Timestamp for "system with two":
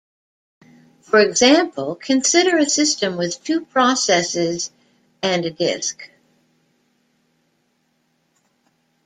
2.67-3.63